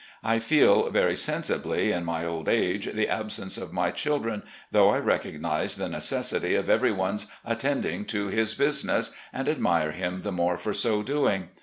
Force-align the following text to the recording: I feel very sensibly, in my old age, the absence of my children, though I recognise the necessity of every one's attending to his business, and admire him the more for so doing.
I 0.23 0.39
feel 0.39 0.89
very 0.89 1.15
sensibly, 1.15 1.91
in 1.91 2.05
my 2.05 2.25
old 2.25 2.49
age, 2.49 2.91
the 2.91 3.07
absence 3.07 3.55
of 3.59 3.71
my 3.71 3.91
children, 3.91 4.41
though 4.71 4.89
I 4.89 4.97
recognise 4.97 5.75
the 5.75 5.87
necessity 5.89 6.55
of 6.55 6.71
every 6.71 6.91
one's 6.91 7.27
attending 7.45 8.05
to 8.05 8.25
his 8.25 8.55
business, 8.55 9.11
and 9.31 9.47
admire 9.47 9.91
him 9.91 10.21
the 10.23 10.31
more 10.31 10.57
for 10.57 10.73
so 10.73 11.03
doing. 11.03 11.49